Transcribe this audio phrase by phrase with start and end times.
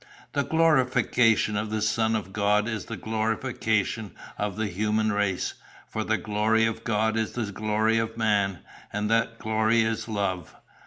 [0.33, 5.53] The glorification of the Son of God is the glorification of the human race;
[5.87, 8.61] for the glory of God is the glory of man,
[8.91, 10.55] and that glory is love.